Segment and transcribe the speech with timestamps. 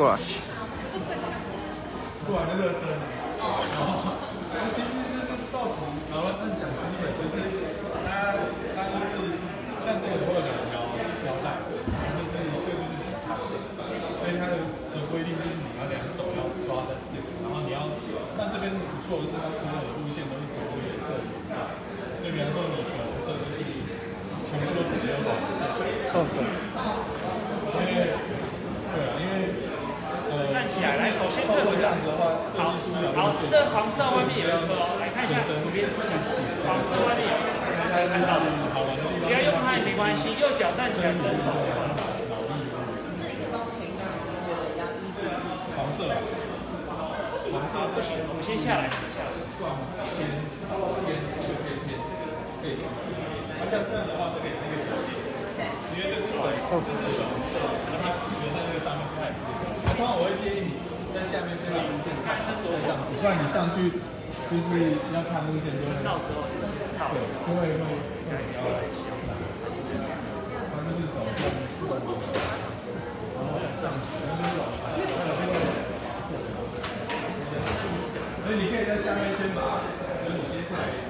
[0.00, 0.16] 过来。
[2.24, 2.88] 过来热身。
[3.36, 4.16] 哦。
[4.72, 5.76] 其实就是到时，
[6.08, 7.36] 然后按讲基本就是
[8.08, 8.32] 它
[8.72, 9.36] 它就是
[9.84, 10.88] 像这个会有两条
[11.20, 11.60] 胶带，
[12.16, 12.32] 就是
[12.64, 13.52] 这个就是其他的，
[14.16, 17.84] 所以它的的规定就是你要两手要抓着这个，然后你要
[18.40, 21.76] 像这边不错的是它所有的路线都是可以颜色的，
[22.24, 23.68] 所以比方说你粉红色就是
[24.48, 25.68] 全部都直接用粉红色。
[26.16, 26.40] 哦，对。
[27.84, 28.16] 因为
[28.90, 29.54] 对啊，因为
[30.30, 32.22] 呃，站起来，来，首先退回这样子的话，
[33.14, 35.90] 好，这黄色外面有一颗哦，来看一下左边
[36.66, 38.38] 黄色外面有一颗，才看到。
[38.72, 39.02] 好玩的。
[39.20, 41.92] 不要用它也没关系，右脚站起来伸手就好了。
[45.76, 46.06] 黄色，
[47.50, 48.88] 黄色不行，我们先下来。
[48.90, 50.20] 偏
[51.04, 51.98] 偏就偏偏
[52.62, 52.78] 可以。
[53.58, 57.18] 那像这样的话，这个也是一个脚点，因为这是粉红色，
[57.92, 59.60] 然后它粘在那个上面不太直接。
[59.84, 60.70] 那通常我会建议你
[61.14, 63.90] 在下面先路线看，是这样子，不然你上去
[64.50, 65.90] 就是要看路线就会。
[66.04, 66.42] 到之后，
[67.10, 67.84] 对，会会会
[68.22, 69.10] 比较小。
[70.70, 71.50] 他就是走这样，
[73.34, 73.90] 然后这样，
[74.26, 74.62] 然后往
[78.42, 79.58] 所以你可以在下面先把，
[80.24, 81.09] 就是你接下来。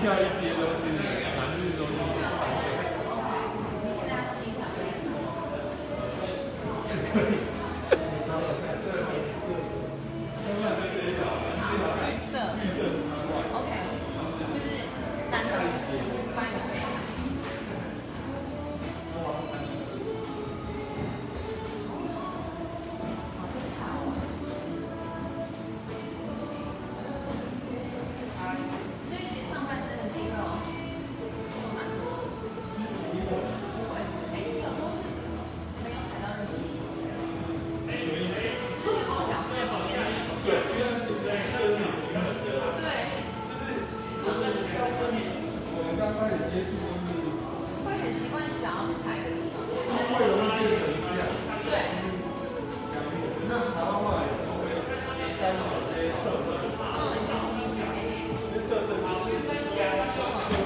[0.00, 1.19] 跳一节都是你。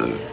[0.00, 0.29] uh,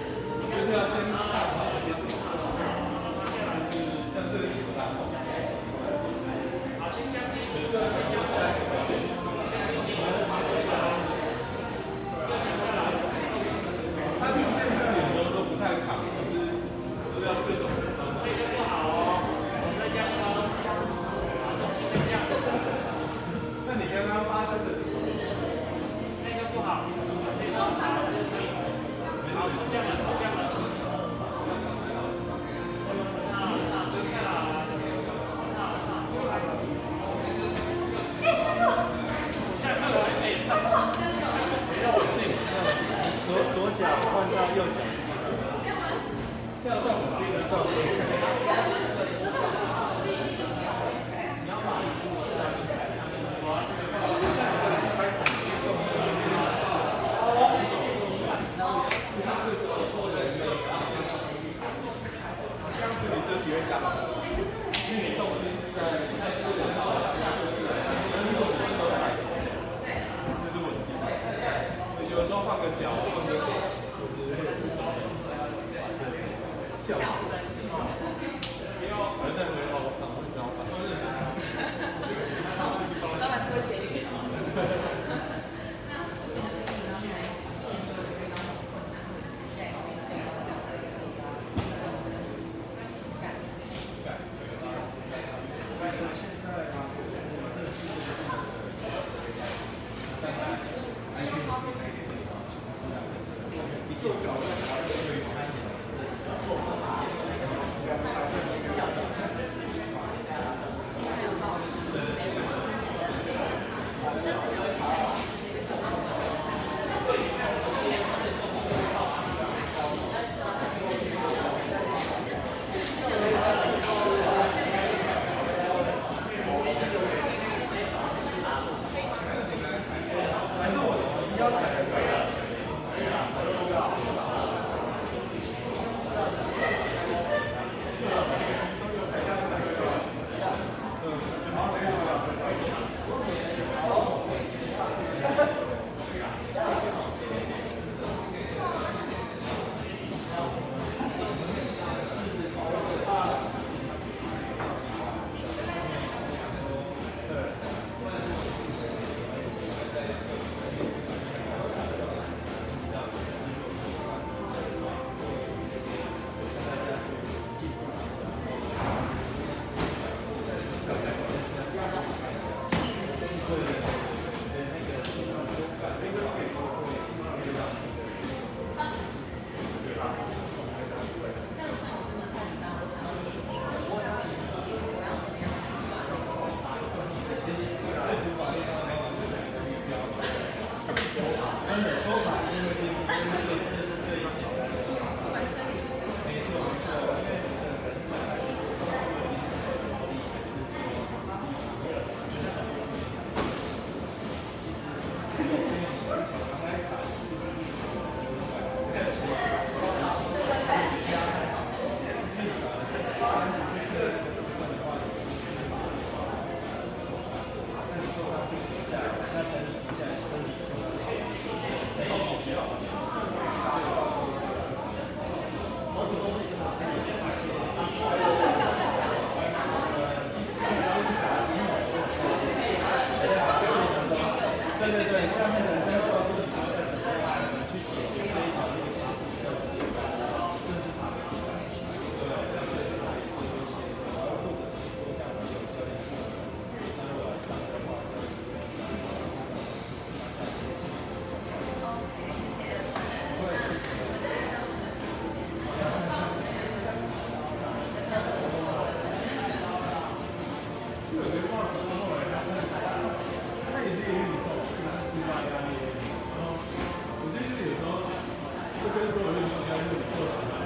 [268.98, 270.58] 就是说，我就强调日过起来，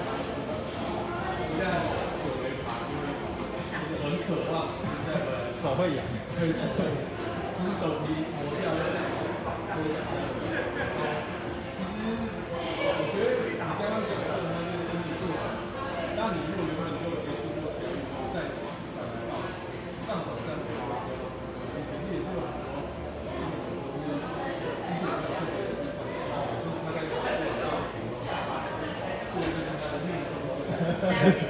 [1.52, 1.64] 现在
[2.24, 4.72] 久违的话，就很渴望，
[5.04, 6.00] 就是在，手会痒，
[6.40, 6.80] 就是手会，
[7.60, 9.20] 就是手皮磨掉的那一，
[9.76, 10.41] 会感觉。
[31.12, 31.48] Yeah.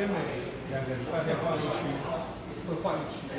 [0.00, 0.16] 天每
[0.70, 1.78] 两个人拜要换一区，
[2.66, 3.34] 会换一区的。